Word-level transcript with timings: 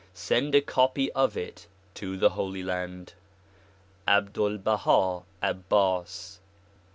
Send 0.15 0.55
a 0.55 0.61
copy 0.61 1.11
of 1.11 1.37
it 1.37 1.67
to 1.93 2.17
the 2.17 2.31
Holy 2.31 2.63
Land. 2.63 3.13
Abdul 4.07 4.57
Baha 4.57 5.21
Abbas. 5.43 6.39